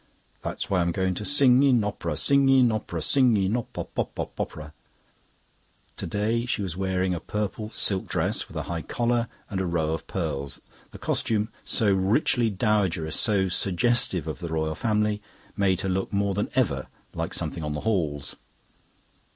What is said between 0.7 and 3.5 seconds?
I'm going to Sing in op'ra, sing in op'ra, Sing